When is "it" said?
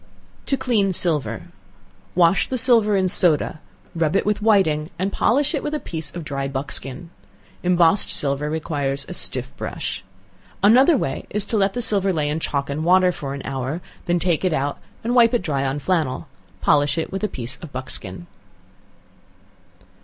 4.15-4.25, 5.53-5.61, 14.43-14.53, 15.35-15.43, 16.97-17.11